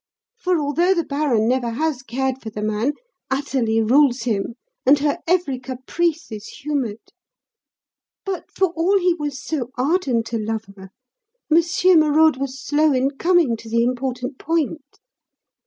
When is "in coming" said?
12.93-13.55